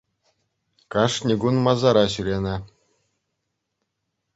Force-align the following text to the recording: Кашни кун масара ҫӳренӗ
Кашни 0.95 1.33
кун 1.45 1.55
масара 1.67 2.03
ҫӳренӗ 2.17 2.55